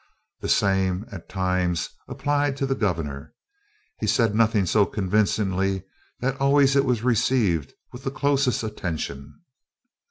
The 0.39 0.49
same, 0.49 1.05
at 1.11 1.29
times, 1.29 1.87
applied 2.07 2.57
to 2.57 2.65
the 2.65 2.73
Gov'nor. 2.73 3.35
He 3.99 4.07
said 4.07 4.33
nothing 4.33 4.65
so 4.65 4.83
convincingly 4.87 5.83
that 6.21 6.41
always 6.41 6.75
it 6.75 6.85
was 6.85 7.03
received 7.03 7.73
with 7.91 8.03
the 8.03 8.09
closest 8.09 8.63
attention. 8.63 9.41